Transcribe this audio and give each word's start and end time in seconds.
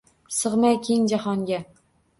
Sig’may 0.37 0.79
keng 0.89 1.07
jahonga 1.15 1.63